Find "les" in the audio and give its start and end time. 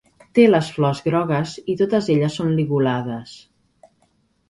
0.53-0.71